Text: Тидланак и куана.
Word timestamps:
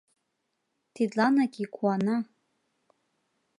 Тидланак 0.93 1.53
и 1.63 1.65
куана. 1.75 2.17